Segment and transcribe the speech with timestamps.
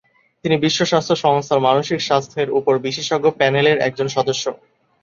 [0.45, 4.45] তিনি বিশ্ব স্বাস্থ্য সংস্থার মানসিক স্বাস্থ্যের উপর বিশেষজ্ঞ প্যানেলের একজন সদস্য।